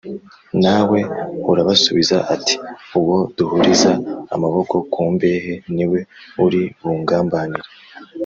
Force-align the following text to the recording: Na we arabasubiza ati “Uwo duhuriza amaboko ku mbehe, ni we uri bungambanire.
Na 0.63 0.77
we 0.89 0.99
arabasubiza 1.51 2.17
ati 2.35 2.55
“Uwo 2.99 3.17
duhuriza 3.37 3.91
amaboko 4.35 4.75
ku 4.91 5.01
mbehe, 5.13 5.53
ni 5.75 5.85
we 5.91 5.99
uri 6.45 6.61
bungambanire. 6.79 7.69